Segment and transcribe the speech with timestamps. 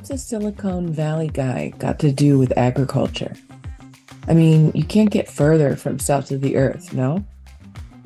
[0.00, 3.34] What's a Silicon Valley guy got to do with agriculture?
[4.26, 7.22] I mean, you can't get further from south of the earth, no?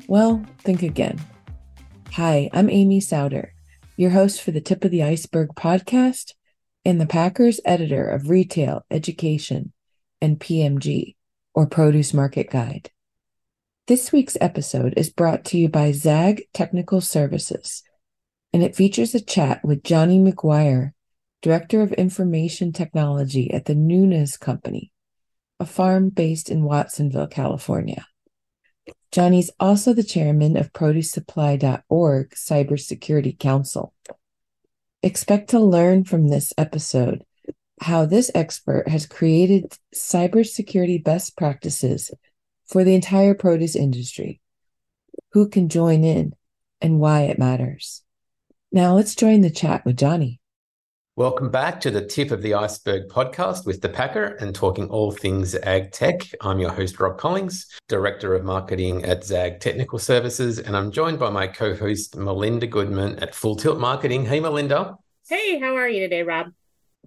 [0.09, 1.17] Well, think again.
[2.11, 3.51] Hi, I'm Amy Sowder,
[3.95, 6.33] your host for the Tip of the Iceberg podcast
[6.83, 9.71] and the Packers editor of Retail, Education,
[10.19, 11.15] and PMG,
[11.53, 12.91] or Produce Market Guide.
[13.87, 17.83] This week's episode is brought to you by Zag Technical Services,
[18.51, 20.91] and it features a chat with Johnny McGuire
[21.45, 24.91] Director of Information Technology at the Nunes Company,
[25.59, 28.07] a farm based in Watsonville, California.
[29.11, 33.93] Johnny's also the chairman of ProduceSupply.org Cybersecurity Council.
[35.03, 37.23] Expect to learn from this episode
[37.79, 42.09] how this expert has created cybersecurity best practices
[42.65, 44.41] for the entire produce industry,
[45.33, 46.33] who can join in,
[46.81, 48.01] and why it matters.
[48.71, 50.39] Now let's join the chat with Johnny.
[51.17, 55.11] Welcome back to the Tip of the Iceberg podcast with the Packer and talking all
[55.11, 56.23] things ag tech.
[56.41, 61.17] I'm your host, Rob Collings, Director of Marketing at Zag Technical Services, and I'm joined
[61.17, 64.25] by my co host, Melinda Goodman at Full Tilt Marketing.
[64.25, 64.97] Hey, Melinda.
[65.29, 66.47] Hey, how are you today, Rob?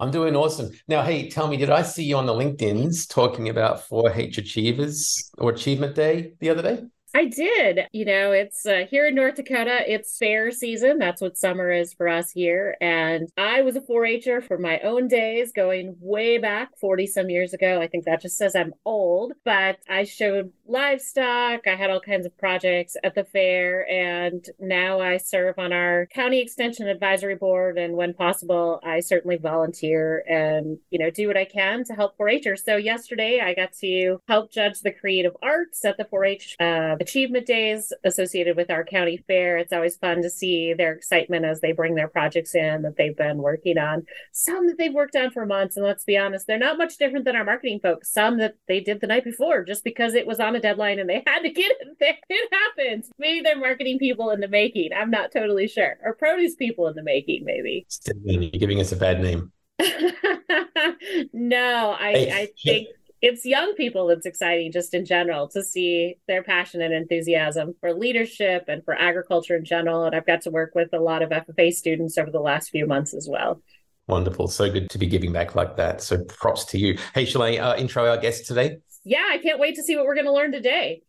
[0.00, 0.70] I'm doing awesome.
[0.88, 5.30] Now, hey, tell me, did I see you on the LinkedIn's talking about 4-H Achievers
[5.36, 6.84] or Achievement Day the other day?
[7.14, 7.80] I did.
[7.92, 10.98] You know, it's uh, here in North Dakota, it's fair season.
[10.98, 12.76] That's what summer is for us here.
[12.82, 17.30] And I was a 4 H'er for my own days, going way back 40 some
[17.30, 17.80] years ago.
[17.80, 21.66] I think that just says I'm old, but I showed livestock.
[21.66, 23.88] I had all kinds of projects at the fair.
[23.90, 27.78] And now I serve on our county extension advisory board.
[27.78, 32.18] And when possible, I certainly volunteer and, you know, do what I can to help
[32.18, 32.64] 4 H'ers.
[32.64, 36.56] So yesterday I got to help judge the creative arts at the 4 H.
[36.60, 39.58] Uh, Um, achievement days associated with our county fair.
[39.58, 43.16] It's always fun to see their excitement as they bring their projects in that they've
[43.16, 44.06] been working on.
[44.32, 45.76] Some that they've worked on for months.
[45.76, 48.12] And let's be honest, they're not much different than our marketing folks.
[48.12, 51.08] Some that they did the night before just because it was on a deadline and
[51.08, 52.16] they had to get it there.
[52.28, 53.10] It happens.
[53.18, 54.90] Maybe they're marketing people in the making.
[54.96, 55.96] I'm not totally sure.
[56.04, 57.86] Or produce people in the making, maybe.
[58.24, 59.52] You're giving us a bad name.
[61.32, 62.88] no, I, hey, I think
[63.20, 67.92] it's young people that's exciting just in general to see their passion and enthusiasm for
[67.92, 70.04] leadership and for agriculture in general.
[70.04, 72.86] And I've got to work with a lot of FFA students over the last few
[72.86, 73.60] months as well.
[74.06, 74.48] Wonderful.
[74.48, 76.00] So good to be giving back like that.
[76.00, 76.96] So props to you.
[77.14, 78.78] Hey, shall I uh, intro our guest today?
[79.04, 81.02] Yeah, I can't wait to see what we're going to learn today.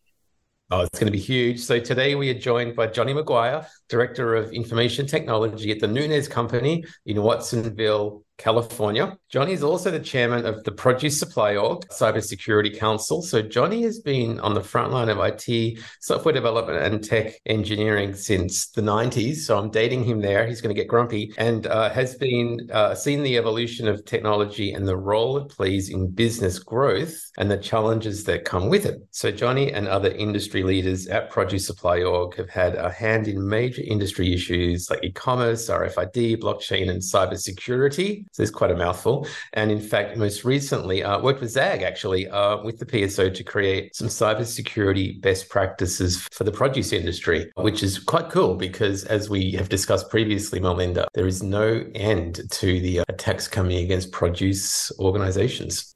[0.72, 1.58] Oh, it's going to be huge.
[1.60, 6.28] So today we are joined by Johnny McGuire, Director of Information Technology at the Nunes
[6.28, 9.16] Company in Watsonville, California.
[9.28, 13.20] Johnny is also the chairman of the Produce Supply Org Cybersecurity Council.
[13.22, 18.14] So Johnny has been on the front line of IT, software development, and tech engineering
[18.14, 19.36] since the 90s.
[19.36, 20.46] So I'm dating him there.
[20.46, 24.72] He's going to get grumpy and uh, has been uh, seen the evolution of technology
[24.72, 29.00] and the role it plays in business growth and the challenges that come with it.
[29.10, 33.46] So Johnny and other industry leaders at Produce Supply Org have had a hand in
[33.46, 38.24] major industry issues like e-commerce, RFID, blockchain, and cybersecurity.
[38.32, 39.26] So it's quite a mouthful.
[39.54, 43.44] And in fact, most recently uh, worked with Zag actually uh, with the PSO to
[43.44, 49.28] create some cybersecurity best practices for the produce industry, which is quite cool because as
[49.28, 54.12] we have discussed previously, Melinda, there is no end to the uh, attacks coming against
[54.12, 55.94] produce organizations.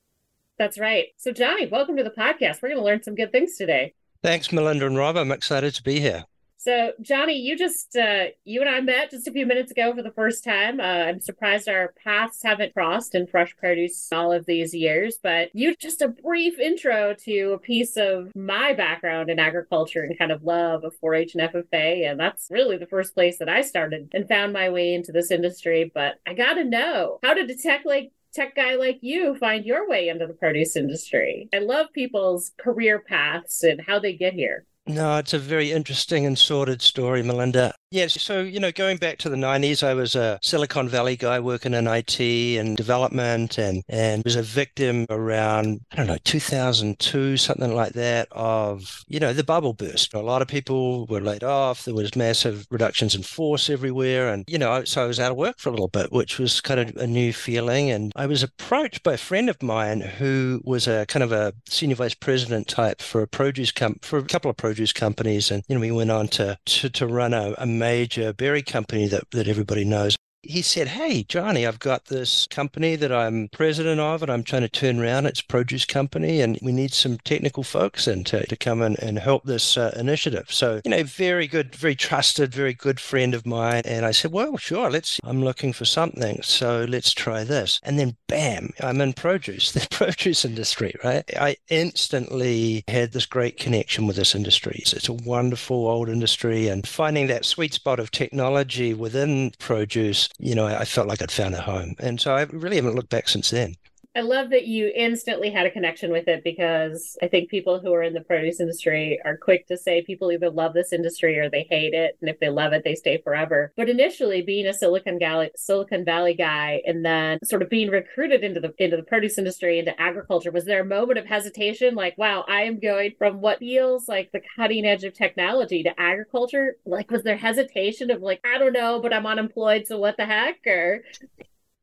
[0.59, 1.07] That's right.
[1.17, 2.63] So, Johnny, welcome to the podcast.
[2.63, 3.95] We're going to learn some good things today.
[4.23, 5.17] Thanks, Melinda and Rob.
[5.17, 6.25] I'm excited to be here.
[6.65, 10.03] So, Johnny, you just uh, you and I met just a few minutes ago for
[10.03, 10.81] the first time.
[10.81, 15.51] Uh, I'm surprised our paths haven't crossed in fresh produce all of these years, but
[15.53, 20.33] you just a brief intro to a piece of my background in agriculture and kind
[20.33, 24.09] of love of 4-H and FFA, and that's really the first place that I started
[24.15, 25.93] and found my way into this industry.
[25.95, 29.67] But I got to know how did a tech like tech guy like you find
[29.67, 31.47] your way into the produce industry?
[31.53, 34.65] I love people's career paths and how they get here.
[34.87, 37.75] No, it's a very interesting and sordid story, Melinda.
[37.95, 38.21] Yes.
[38.21, 41.75] So, you know, going back to the 90s, I was a Silicon Valley guy working
[41.75, 47.73] in IT and development and, and was a victim around, I don't know, 2002, something
[47.73, 50.13] like that, of, you know, the bubble burst.
[50.13, 51.85] A lot of people were laid off.
[51.85, 54.29] There was massive reductions in force everywhere.
[54.29, 56.61] And, you know, so I was out of work for a little bit, which was
[56.61, 57.93] kind of a new feeling.
[57.93, 61.55] And I was approached by a friend of mine who was a kind of a
[61.69, 65.53] senior vice president type for a produce comp for a couple of produce companies.
[65.53, 69.07] And, you know, we went on to, to, to run a, a major berry company
[69.09, 70.17] that, that everybody knows.
[70.47, 74.63] He said, Hey, Johnny, I've got this company that I'm president of and I'm trying
[74.63, 75.27] to turn around.
[75.27, 79.19] It's produce company and we need some technical folks in to, to come in and
[79.19, 80.47] help this uh, initiative.
[80.51, 83.83] So, you know, very good, very trusted, very good friend of mine.
[83.85, 86.43] And I said, Well, sure, let's, I'm looking for something.
[86.43, 87.81] So let's try this.
[87.83, 91.25] And then bam, I'm in produce, the produce industry, right?
[91.39, 94.83] I instantly had this great connection with this industry.
[94.85, 100.29] So it's a wonderful old industry and finding that sweet spot of technology within produce
[100.39, 101.95] you know, I felt like I'd found a home.
[101.99, 103.77] And so I really haven't looked back since then.
[104.17, 107.93] I love that you instantly had a connection with it because I think people who
[107.93, 111.51] are in the produce industry are quick to say people either love this industry or
[111.51, 112.17] they hate it.
[112.21, 113.73] And if they love it, they stay forever.
[113.77, 118.45] But initially being a Silicon Valley Silicon Valley guy and then sort of being recruited
[118.45, 121.97] into the into the produce industry, into agriculture, was there a moment of hesitation?
[121.97, 126.01] Like, wow, I am going from what feels like the cutting edge of technology to
[126.01, 126.77] agriculture.
[126.87, 130.27] Like, was there hesitation of like, I don't know, but I'm unemployed, so what the
[130.27, 130.65] heck?
[130.67, 131.03] Or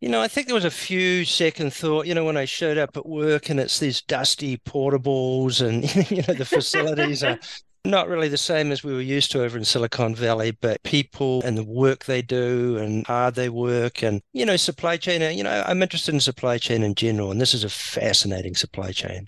[0.02, 2.80] you know, I think there was a few second thought, you know, when I showed
[2.80, 7.38] up at work and it's these dusty portables and, you know, the facilities are
[7.86, 11.44] not really the same as we were used to over in Silicon Valley, but people
[11.44, 15.44] and the work they do and hard they work and, you know, supply chain, you
[15.44, 17.30] know, I'm interested in supply chain in general.
[17.30, 19.28] And this is a fascinating supply chain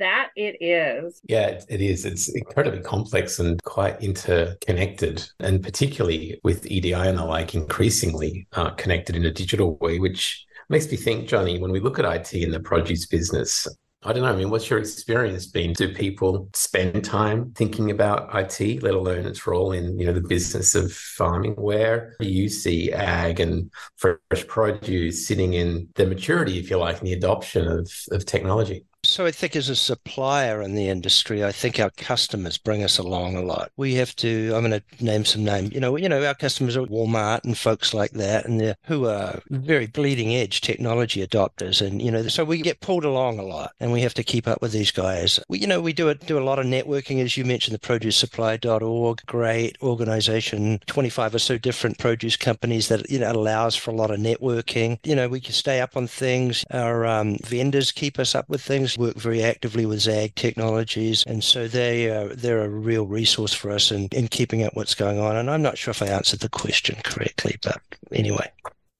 [0.00, 1.20] that it is.
[1.24, 2.04] Yeah, it is.
[2.04, 8.70] It's incredibly complex and quite interconnected, and particularly with EDI and the like, increasingly uh,
[8.70, 12.34] connected in a digital way, which makes me think, Johnny, when we look at IT
[12.34, 13.68] in the produce business,
[14.02, 14.32] I don't know.
[14.32, 15.74] I mean, what's your experience been?
[15.74, 20.22] Do people spend time thinking about IT, let alone it's role in, you know, the
[20.22, 21.52] business of farming?
[21.52, 27.00] Where do you see ag and fresh produce sitting in the maturity, if you like,
[27.00, 28.86] in the adoption of, of technology?
[29.20, 32.96] So I think as a supplier in the industry, I think our customers bring us
[32.96, 33.70] along a lot.
[33.76, 34.54] We have to.
[34.54, 35.74] I'm going to name some names.
[35.74, 39.04] You know, you know, our customers are Walmart and folks like that, and they're who
[39.04, 43.42] are very bleeding edge technology adopters, and you know, so we get pulled along a
[43.42, 45.38] lot, and we have to keep up with these guys.
[45.50, 47.86] We, you know, we do it do a lot of networking, as you mentioned, the
[47.86, 53.94] ProduceSupply.org, great organization, 25 or so different produce companies that you know allows for a
[53.94, 54.98] lot of networking.
[55.04, 56.64] You know, we can stay up on things.
[56.70, 61.42] Our um, vendors keep us up with things work very actively with Zag Technologies, and
[61.42, 65.18] so they are they're a real resource for us in, in keeping up what's going
[65.18, 65.36] on.
[65.36, 67.80] And I'm not sure if I answered the question correctly, but
[68.12, 68.50] anyway.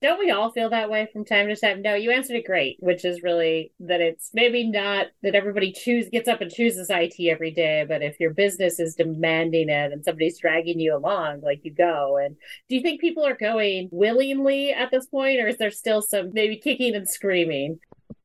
[0.02, 1.82] Don't we all feel that way from time to time?
[1.82, 6.08] No, you answered it great, which is really that it's maybe not that everybody choose
[6.08, 10.02] gets up and chooses IT every day, but if your business is demanding it and
[10.02, 12.16] somebody's dragging you along, like you go.
[12.16, 12.36] And
[12.70, 16.30] do you think people are going willingly at this point, or is there still some
[16.32, 17.78] maybe kicking and screaming?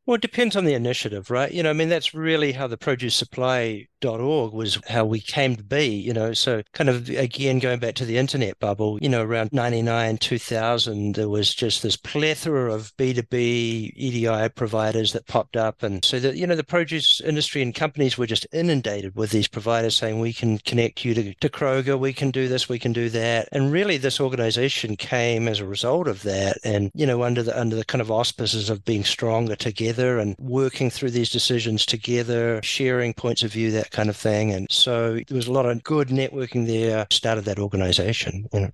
[0.05, 1.51] Well, it depends on the initiative, right?
[1.51, 5.55] You know, I mean, that's really how the produce supply org was how we came
[5.55, 6.33] to be, you know.
[6.33, 11.15] So, kind of again, going back to the internet bubble, you know, around 99, 2000,
[11.15, 15.83] there was just this plethora of B2B EDI providers that popped up.
[15.83, 19.47] And so, that, you know, the produce industry and companies were just inundated with these
[19.47, 22.93] providers saying, we can connect you to, to Kroger, we can do this, we can
[22.93, 23.49] do that.
[23.51, 26.57] And really, this organization came as a result of that.
[26.63, 30.35] And, you know, under the, under the kind of auspices of being stronger together and
[30.39, 34.51] working through these decisions together, sharing points of view, that kind of thing.
[34.51, 38.47] And so there was a lot of good networking there, started that organization.
[38.53, 38.71] You know.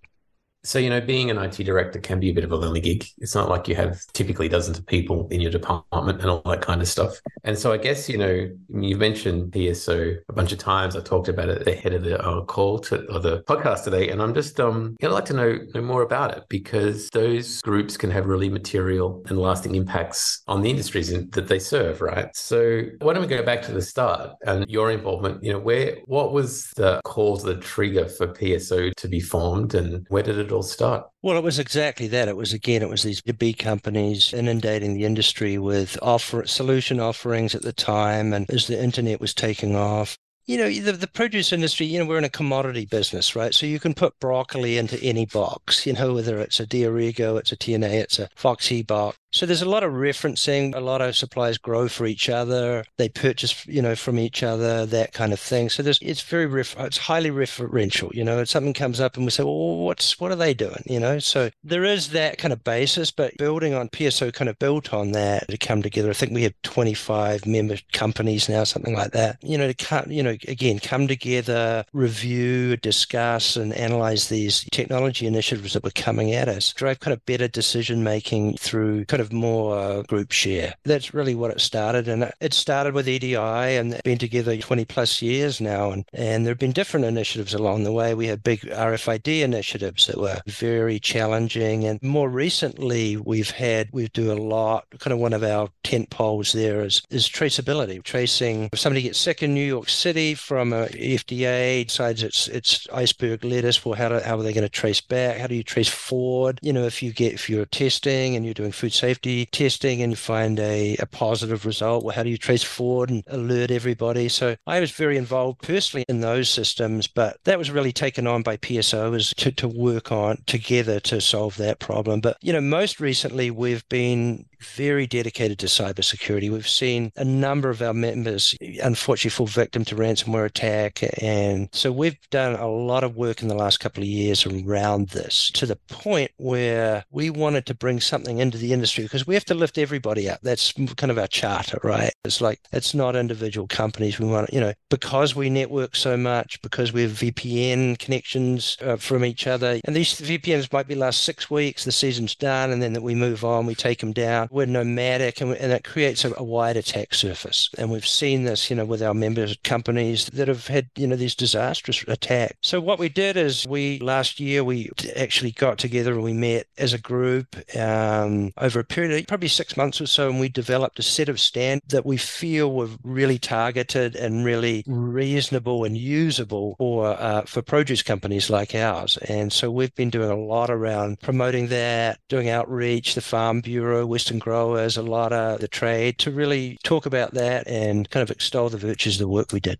[0.63, 3.06] So, you know, being an IT director can be a bit of a lonely gig.
[3.18, 6.62] It's not like you have typically dozens of people in your department and all that
[6.62, 7.19] kind of stuff.
[7.44, 10.96] And so I guess, you know, you've mentioned PSO a bunch of times.
[10.96, 14.10] I talked about it ahead of the uh, call to or the podcast today.
[14.10, 17.98] And I'm just um I'd like to know, know more about it because those groups
[17.98, 22.36] can have really material and lasting impacts on the industries in, that they serve, right?
[22.36, 25.98] So why don't we go back to the start and your involvement, you know, where
[26.06, 30.50] what was the cause, the trigger for PSO to be formed and where did it
[30.51, 31.08] all start?
[31.22, 32.27] Well, it was exactly that.
[32.27, 37.55] It was again, it was these big companies inundating the industry with offer solution offerings
[37.55, 41.53] at the time, and as the internet was taking off, you know, the, the produce
[41.53, 43.53] industry, you know, we're in a commodity business, right?
[43.53, 47.51] So you can put broccoli into any box, you know, whether it's a D'Arrigo, it's
[47.51, 49.17] a T&A, it's a Foxy box.
[49.32, 50.76] So there's a lot of referencing.
[50.76, 52.84] A lot of suppliers grow for each other.
[52.98, 55.70] They purchase, you know, from each other, that kind of thing.
[55.70, 58.14] So there's, it's very, ref, it's highly referential.
[58.14, 60.84] You know, something comes up and we say, well, what's, what are they doing?
[60.86, 64.60] You know, so there is that kind of basis, but building on PSO kind of
[64.60, 66.10] built on that to come together.
[66.10, 69.38] I think we have 25 member companies now, something like that.
[69.42, 75.26] You know, to come, you know, again, come together, review, discuss, and analyze these technology
[75.26, 79.28] initiatives that were coming at us, drive kind of better decision making through kind kind
[79.28, 80.74] of more uh, group share.
[80.84, 82.08] That's really what it started.
[82.08, 85.92] And it started with EDI and been together 20 plus years now.
[85.92, 88.13] And, and there have been different initiatives along the way.
[88.13, 91.86] We had big RFID initiatives that were very challenging.
[91.86, 96.10] And more recently, we've had, we do a lot, kind of one of our tent
[96.10, 100.74] poles there is, is traceability, tracing if somebody gets sick in New York City from
[100.74, 104.70] a FDA, decides it's, it's iceberg lettuce, well, how, do, how are they going to
[104.70, 105.38] trace back?
[105.38, 106.60] How do you trace forward?
[106.62, 110.18] You know, if you get, if you're testing and you're doing food safety testing and
[110.18, 114.30] find a, a positive result, well, how do you trace forward and alert everybody?
[114.30, 118.44] So I was very involved personally in those systems, but that was really taken on
[118.44, 122.22] by PSO to, to work on together to solve that problem.
[122.22, 126.51] But, you know, most recently we've been very dedicated to cybersecurity.
[126.51, 131.03] We've seen a number of our members unfortunately fall victim to ransomware attack.
[131.22, 135.10] And so we've done a lot of work in the last couple of years around
[135.10, 139.34] this to the point where we wanted to bring something into the industry because we
[139.34, 140.39] have to lift everybody up.
[140.41, 142.13] That's kind of our charter, right?
[142.24, 144.20] It's like, it's not individual companies.
[144.20, 148.98] We want, you know, because we network so much, because we have VPN connections uh,
[148.98, 152.82] from each other, and these VPNs might be last six weeks, the season's done, and
[152.82, 156.25] then that we move on, we take them down we're nomadic and, and it creates
[156.25, 157.70] a, a, wide attack surface.
[157.77, 161.15] And we've seen this, you know, with our members companies that have had, you know,
[161.15, 162.55] these disastrous attacks.
[162.62, 166.67] So what we did is we last year we actually got together and we met
[166.77, 170.50] as a group um, over a period of probably six months or so, and we
[170.50, 175.98] developed a set of standards that we feel were really targeted and really reasonable and
[175.98, 179.17] usable for uh, for produce companies like ours.
[179.29, 184.05] And so we've been doing a lot around promoting that, doing outreach, the Farm Bureau,
[184.05, 188.31] Western growers, a lot of the trade to really talk about that and kind of
[188.31, 189.79] extol the virtues of the work we did.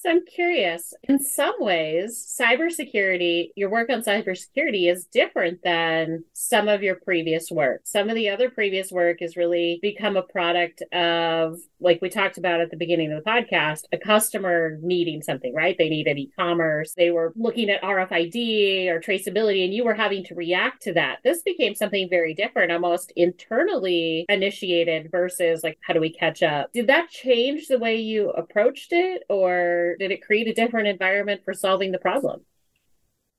[0.00, 6.68] So I'm curious, in some ways, cybersecurity, your work on cybersecurity is different than some
[6.68, 7.80] of your previous work.
[7.82, 12.38] Some of the other previous work has really become a product of, like we talked
[12.38, 15.74] about at the beginning of the podcast, a customer needing something, right?
[15.76, 20.22] They needed e commerce, they were looking at RFID or traceability, and you were having
[20.26, 21.18] to react to that.
[21.24, 26.72] This became something very different, almost internally initiated versus like, how do we catch up?
[26.72, 29.87] Did that change the way you approached it or?
[29.96, 32.44] Did it create a different environment for solving the problem?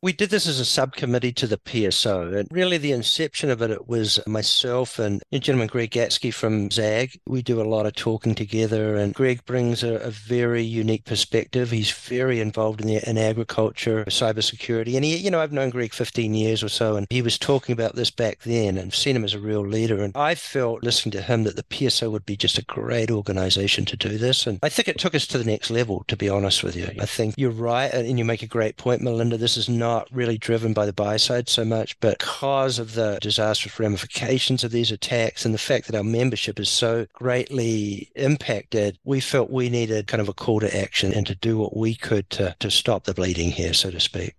[0.02, 2.34] We did this as a subcommittee to the PSO.
[2.34, 7.20] And really, the inception of it, it was myself and gentleman, Greg Gatzke from ZAG.
[7.28, 11.72] We do a lot of talking together, and Greg brings a, a very unique perspective.
[11.72, 14.96] He's very involved in, the, in agriculture, cybersecurity.
[14.96, 17.74] And he, you know, I've known Greg 15 years or so, and he was talking
[17.74, 20.02] about this back then and seen him as a real leader.
[20.02, 23.84] And I felt listening to him that the PSO would be just a great organization
[23.84, 24.48] to do this.
[24.48, 26.90] And I think it took us to the next level, to be honest with you.
[27.02, 27.94] I think you're right.
[27.94, 29.38] And you make a great point, Melinda.
[29.38, 32.94] This is not not really driven by the buy side so much, but because of
[32.94, 38.12] the disastrous ramifications of these attacks and the fact that our membership is so greatly
[38.16, 41.76] impacted, we felt we needed kind of a call to action and to do what
[41.76, 44.36] we could to, to stop the bleeding here, so to speak.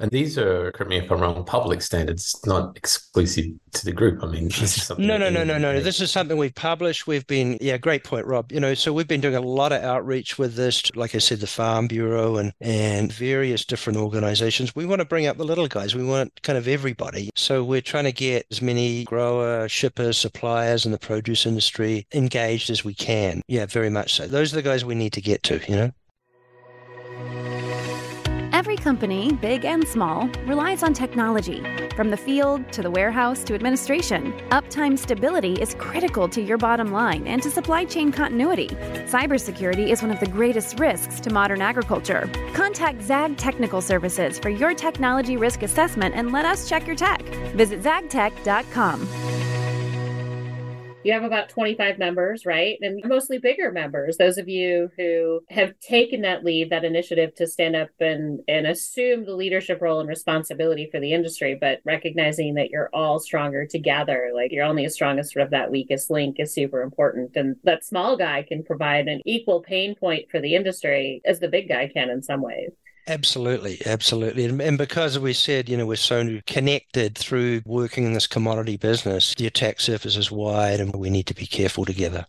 [0.00, 4.22] And these are, correct me if I'm wrong, public standards, not exclusive to the group.
[4.22, 5.06] I mean, this is something.
[5.06, 5.80] No, no, no, no, no.
[5.80, 7.06] This is something we've published.
[7.06, 8.52] We've been, yeah, great point, Rob.
[8.52, 10.94] You know, so we've been doing a lot of outreach with this.
[10.94, 14.74] Like I said, the Farm Bureau and and various different organizations.
[14.76, 15.94] We want to bring up the little guys.
[15.94, 17.30] We want kind of everybody.
[17.34, 22.70] So we're trying to get as many grower, shippers, suppliers, and the produce industry engaged
[22.70, 23.42] as we can.
[23.48, 24.26] Yeah, very much so.
[24.26, 25.60] Those are the guys we need to get to.
[25.68, 25.92] You know.
[28.88, 31.62] Company, big and small, relies on technology.
[31.94, 36.90] From the field to the warehouse to administration, uptime stability is critical to your bottom
[36.90, 38.68] line and to supply chain continuity.
[38.68, 42.30] Cybersecurity is one of the greatest risks to modern agriculture.
[42.54, 47.22] Contact ZAG Technical Services for your technology risk assessment and let us check your tech.
[47.56, 49.57] Visit zagtech.com
[51.08, 52.76] you have about 25 members, right?
[52.82, 54.18] And mostly bigger members.
[54.18, 58.66] Those of you who have taken that lead, that initiative to stand up and, and
[58.66, 63.66] assume the leadership role and responsibility for the industry, but recognizing that you're all stronger
[63.66, 64.32] together.
[64.34, 67.34] Like you're only as strong as sort of that weakest link is super important.
[67.36, 71.48] And that small guy can provide an equal pain point for the industry as the
[71.48, 72.72] big guy can in some ways.
[73.08, 74.44] Absolutely, absolutely.
[74.44, 78.76] And, and, because we said, you know, we're so connected through working in this commodity
[78.76, 82.26] business, the attack surface is wide and we need to be careful together.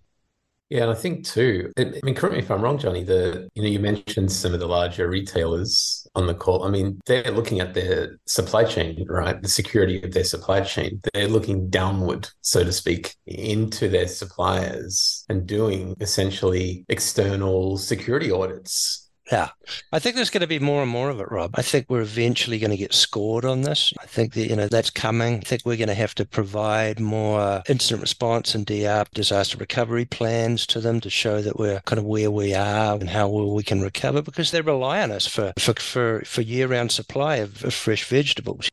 [0.69, 3.63] Yeah, and I think too, I mean, correct me if I'm wrong, Johnny, the you
[3.63, 6.63] know, you mentioned some of the larger retailers on the call.
[6.63, 9.41] I mean, they're looking at their supply chain, right?
[9.41, 11.01] The security of their supply chain.
[11.11, 19.08] They're looking downward, so to speak, into their suppliers and doing essentially external security audits
[19.31, 19.49] Yeah.
[19.91, 21.51] I think there's going to be more and more of it, Rob.
[21.53, 23.93] I think we're eventually going to get scored on this.
[24.01, 25.35] I think that, you know, that's coming.
[25.35, 30.05] I think we're going to have to provide more incident response and DR disaster recovery
[30.05, 33.53] plans to them to show that we're kind of where we are and how well
[33.53, 37.35] we can recover because they rely on us for, for, for, for year round supply
[37.35, 38.69] of, of fresh vegetables.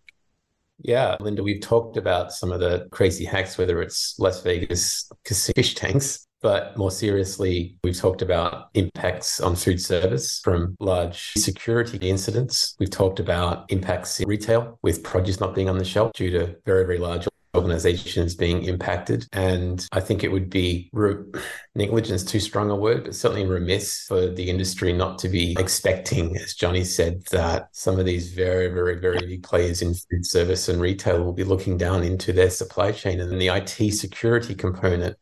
[0.78, 5.74] Yeah, Linda, we've talked about some of the crazy hacks, whether it's Las Vegas fish
[5.74, 12.76] tanks but more seriously, we've talked about impacts on food service from large security incidents.
[12.78, 16.56] We've talked about impacts in retail with produce not being on the shelf due to
[16.64, 17.26] very, very large
[17.56, 19.26] organizations being impacted.
[19.32, 21.16] And I think it would be re-
[21.74, 26.36] negligence too strong a word, but certainly remiss for the industry not to be expecting,
[26.36, 30.68] as Johnny said, that some of these very, very, very big players in food service
[30.68, 35.16] and retail will be looking down into their supply chain and the IT security component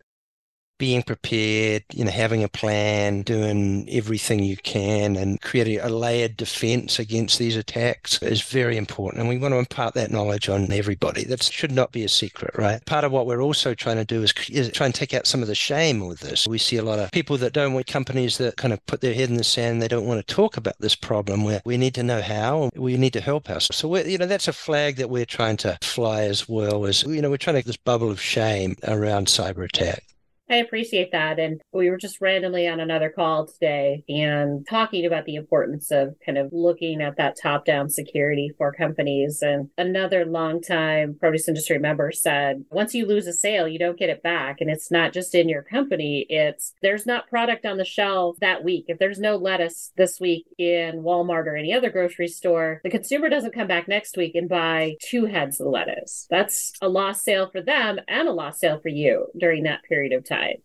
[0.78, 6.36] being prepared, you know, having a plan, doing everything you can, and creating a layered
[6.36, 9.20] defense against these attacks is very important.
[9.20, 11.24] And we want to impart that knowledge on everybody.
[11.24, 12.84] That should not be a secret, right?
[12.86, 15.42] Part of what we're also trying to do is, is try and take out some
[15.42, 16.46] of the shame with this.
[16.46, 19.14] We see a lot of people that don't want companies that kind of put their
[19.14, 19.80] head in the sand.
[19.80, 22.96] They don't want to talk about this problem where we need to know how, we
[22.96, 23.68] need to help us.
[23.72, 27.22] So, you know, that's a flag that we're trying to fly as well as, you
[27.22, 30.04] know, we're trying to this bubble of shame around cyber attack.
[30.48, 31.38] I appreciate that.
[31.38, 36.14] And we were just randomly on another call today and talking about the importance of
[36.24, 39.40] kind of looking at that top down security for companies.
[39.40, 44.10] And another longtime produce industry member said, once you lose a sale, you don't get
[44.10, 44.60] it back.
[44.60, 48.62] And it's not just in your company, it's there's not product on the shelf that
[48.62, 48.84] week.
[48.88, 53.30] If there's no lettuce this week in Walmart or any other grocery store, the consumer
[53.30, 56.26] doesn't come back next week and buy two heads of lettuce.
[56.28, 60.12] That's a lost sale for them and a lost sale for you during that period
[60.12, 60.62] of time side.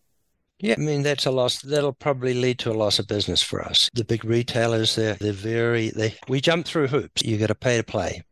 [0.59, 1.61] Yeah, I mean that's a loss.
[1.61, 3.89] That'll probably lead to a loss of business for us.
[3.93, 7.23] The big retailers, they're they're very they we jump through hoops.
[7.23, 8.23] You got to pay to play.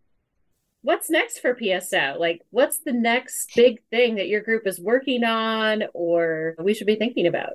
[0.82, 2.20] What's next for PSO?
[2.20, 6.88] Like, what's the next big thing that your group is working on, or we should
[6.88, 7.54] be thinking about?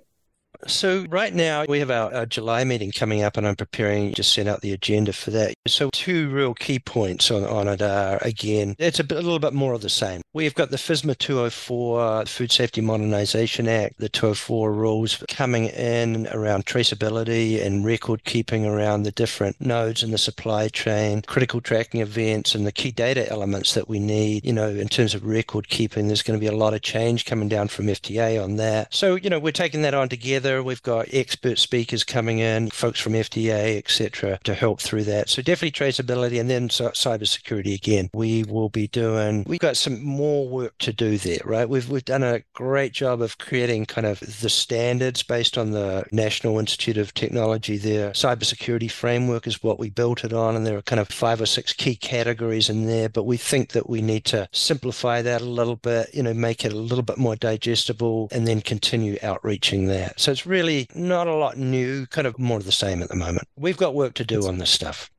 [0.69, 4.23] So, right now, we have our, our, July meeting coming up, and I'm preparing to
[4.23, 5.55] send out the agenda for that.
[5.67, 9.41] So, two real key points on, on it are again, it's a, bit, a little
[9.41, 10.23] bit more of the same.
[10.33, 16.65] We've got the FSMA 204 Food Safety Modernization Act, the 204 rules coming in around
[16.65, 22.55] traceability and record keeping around the different nodes in the supply chain, critical tracking events,
[22.55, 24.45] and the key data elements that we need.
[24.45, 27.25] You know, in terms of record keeping, there's going to be a lot of change
[27.25, 28.95] coming down from FDA on that.
[28.95, 33.01] So, you know, we're taking that on together We've got expert speakers coming in, folks
[33.01, 35.29] from FDA, etc., to help through that.
[35.29, 38.11] So definitely traceability, and then cybersecurity again.
[38.13, 39.45] We will be doing.
[39.47, 41.69] We've got some more work to do there, right?
[41.69, 46.05] We've we've done a great job of creating kind of the standards based on the
[46.13, 47.77] National Institute of Technology.
[47.77, 51.41] Their cybersecurity framework is what we built it on, and there are kind of five
[51.41, 53.09] or six key categories in there.
[53.09, 56.65] But we think that we need to simplify that a little bit, you know, make
[56.65, 60.19] it a little bit more digestible, and then continue outreaching that.
[60.21, 63.17] So it's really not a lot new, kind of more of the same at the
[63.17, 63.47] moment.
[63.57, 65.11] We've got work to do on this stuff.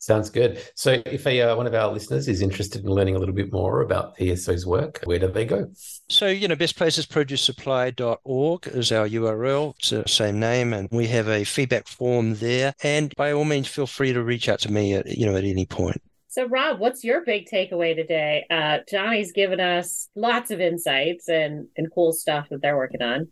[0.00, 0.62] Sounds good.
[0.76, 3.52] So, if a, uh, one of our listeners is interested in learning a little bit
[3.52, 5.70] more about PSO's work, where do they go?
[6.08, 9.74] So, you know, best place is producesupply.org is our URL.
[9.78, 12.74] It's the same name, and we have a feedback form there.
[12.82, 15.44] And by all means, feel free to reach out to me at you know at
[15.44, 16.00] any point.
[16.28, 18.46] So, Rob, what's your big takeaway today?
[18.48, 23.28] Uh, Johnny's given us lots of insights and and cool stuff that they're working on.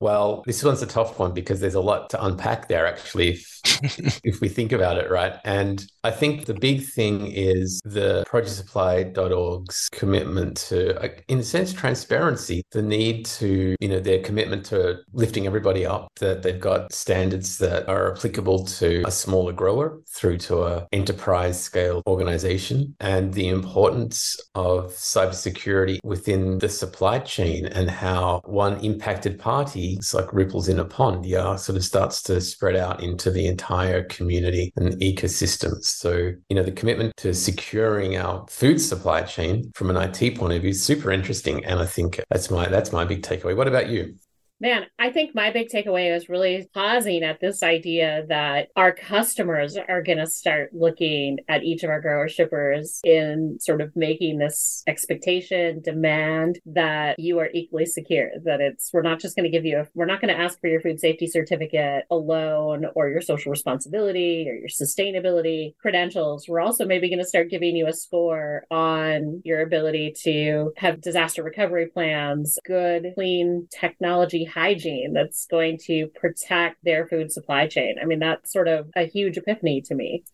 [0.00, 3.60] Well, this one's a tough one because there's a lot to unpack there, actually, if,
[4.24, 5.34] if we think about it, right?
[5.44, 12.62] And I think the big thing is the producesupply.org's commitment to, in a sense, transparency,
[12.70, 17.58] the need to, you know, their commitment to lifting everybody up, that they've got standards
[17.58, 23.48] that are applicable to a smaller grower through to a enterprise scale organization, and the
[23.48, 30.68] importance of cybersecurity within the supply chain and how one impacted party it's like ripples
[30.68, 34.94] in a pond, yeah, sort of starts to spread out into the entire community and
[35.00, 35.82] ecosystem.
[35.82, 40.52] So, you know, the commitment to securing our food supply chain from an IT point
[40.54, 41.64] of view is super interesting.
[41.64, 43.56] And I think that's my that's my big takeaway.
[43.56, 44.16] What about you?
[44.60, 49.76] Man, I think my big takeaway is really pausing at this idea that our customers
[49.76, 54.38] are going to start looking at each of our grower shippers in sort of making
[54.38, 59.56] this expectation, demand that you are equally secure, that it's, we're not just going to
[59.56, 63.08] give you, a, we're not going to ask for your food safety certificate alone or
[63.08, 66.48] your social responsibility or your sustainability credentials.
[66.48, 71.00] We're also maybe going to start giving you a score on your ability to have
[71.00, 77.96] disaster recovery plans, good, clean technology hygiene that's going to protect their food supply chain.
[78.00, 80.24] I mean, that's sort of a huge epiphany to me.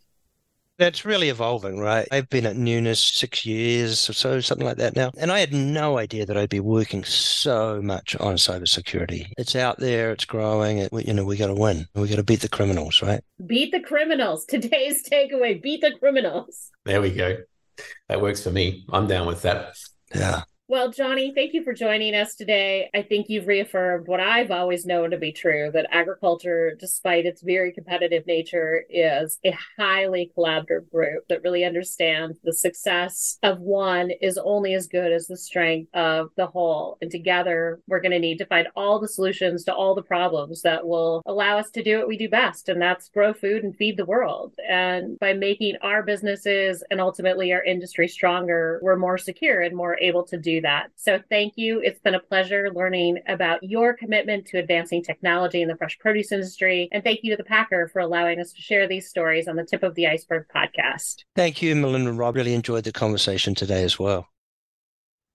[0.76, 2.08] That's really evolving, right?
[2.10, 5.12] I've been at Nunes six years or so, something like that now.
[5.16, 9.28] And I had no idea that I'd be working so much on cybersecurity.
[9.38, 10.78] It's out there, it's growing.
[10.78, 11.86] It, you know, we got to win.
[11.94, 13.22] We got to beat the criminals, right?
[13.46, 14.44] Beat the criminals.
[14.48, 16.72] Today's takeaway beat the criminals.
[16.84, 17.36] There we go.
[18.08, 18.84] That works for me.
[18.92, 19.76] I'm down with that.
[20.12, 20.42] Yeah.
[20.66, 22.88] Well, Johnny, thank you for joining us today.
[22.94, 27.42] I think you've reaffirmed what I've always known to be true that agriculture, despite its
[27.42, 34.10] very competitive nature, is a highly collaborative group that really understands the success of one
[34.22, 36.96] is only as good as the strength of the whole.
[37.02, 40.62] And together, we're going to need to find all the solutions to all the problems
[40.62, 43.76] that will allow us to do what we do best, and that's grow food and
[43.76, 44.54] feed the world.
[44.66, 49.98] And by making our businesses and ultimately our industry stronger, we're more secure and more
[50.00, 50.90] able to do that.
[50.96, 51.80] So thank you.
[51.80, 56.32] It's been a pleasure learning about your commitment to advancing technology in the fresh produce
[56.32, 56.88] industry.
[56.92, 59.64] And thank you to the Packer for allowing us to share these stories on the
[59.64, 61.24] Tip of the Iceberg podcast.
[61.36, 62.36] Thank you, Melinda and Rob.
[62.36, 64.28] Really enjoyed the conversation today as well.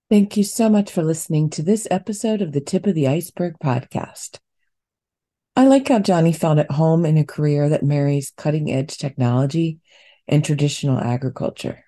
[0.08, 3.54] Thank you so much for listening to this episode of the Tip of the Iceberg
[3.62, 4.38] podcast.
[5.56, 9.78] I like how Johnny felt at home in a career that marries cutting edge technology
[10.26, 11.84] and traditional agriculture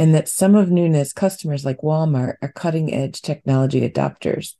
[0.00, 4.54] and that some of Nunes' customers, like Walmart, are cutting edge technology adopters.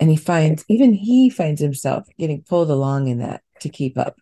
[0.00, 4.18] And he finds, even he finds himself getting pulled along in that to keep up.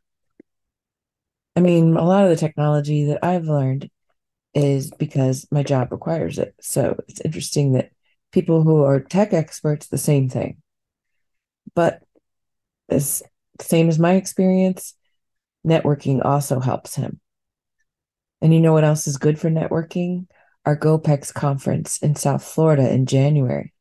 [1.54, 3.90] I mean, a lot of the technology that I've learned
[4.52, 6.52] is because my job requires it.
[6.60, 7.92] So it's interesting that
[8.32, 10.56] people who are tech experts, the same thing.
[11.76, 12.02] But
[12.88, 13.22] as
[13.60, 14.94] same as my experience,
[15.64, 17.20] networking also helps him.
[18.42, 20.26] And you know what else is good for networking?
[20.66, 23.72] Our GOPEX conference in South Florida in January,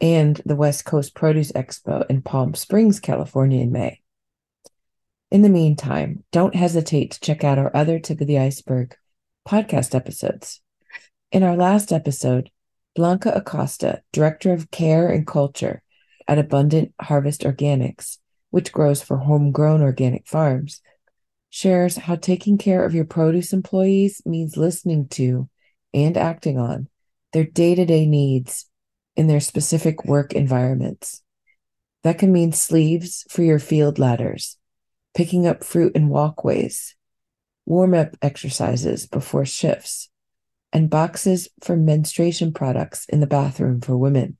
[0.00, 4.00] and the West Coast Produce Expo in Palm Springs, California in May.
[5.30, 8.96] In the meantime, don't hesitate to check out our other Tip of the Iceberg
[9.46, 10.60] podcast episodes.
[11.32, 12.50] In our last episode,
[12.94, 15.82] Blanca Acosta, Director of Care and Culture
[16.28, 18.18] at Abundant Harvest Organics,
[18.50, 20.80] which grows for homegrown organic farms,
[21.50, 25.48] shares how taking care of your produce employees means listening to
[25.92, 26.88] and acting on
[27.32, 28.66] their day to day needs
[29.16, 31.22] in their specific work environments.
[32.04, 34.56] That can mean sleeves for your field ladders,
[35.14, 36.94] picking up fruit in walkways,
[37.66, 40.08] warm up exercises before shifts,
[40.72, 44.36] and boxes for menstruation products in the bathroom for women.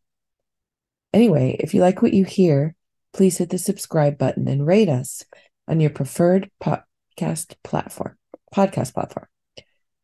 [1.13, 2.75] Anyway, if you like what you hear,
[3.13, 5.25] please hit the subscribe button and rate us
[5.67, 8.17] on your preferred podcast platform.
[8.55, 9.27] Podcast platform.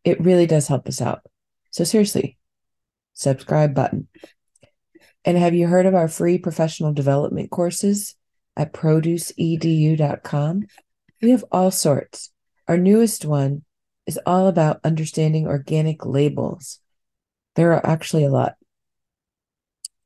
[0.02, 1.22] It really does help us out.
[1.74, 2.38] So seriously,
[3.14, 4.06] subscribe button.
[5.24, 8.14] And have you heard of our free professional development courses
[8.56, 10.66] at produceedu.com?
[11.20, 12.30] We have all sorts.
[12.68, 13.64] Our newest one
[14.06, 16.78] is all about understanding organic labels.
[17.56, 18.54] There are actually a lot.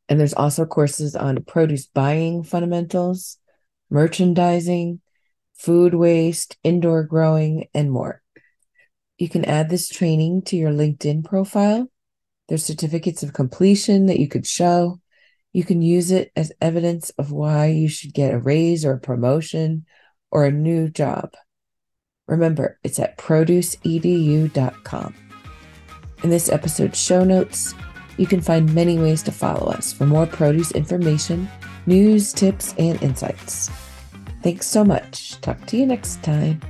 [0.08, 3.36] And there's also courses on produce buying fundamentals,
[3.90, 5.02] merchandising,
[5.54, 8.22] food waste, indoor growing, and more.
[9.18, 11.90] You can add this training to your LinkedIn profile.
[12.48, 15.00] There's certificates of completion that you could show.
[15.52, 19.00] You can use it as evidence of why you should get a raise or a
[19.00, 19.84] promotion
[20.30, 21.32] or a new job.
[22.26, 25.14] Remember, it's at produceedu.com.
[26.22, 27.74] In this episode's show notes,
[28.18, 31.48] you can find many ways to follow us for more produce information,
[31.86, 33.70] news, tips, and insights.
[34.42, 35.40] Thanks so much.
[35.40, 36.60] Talk to you next time.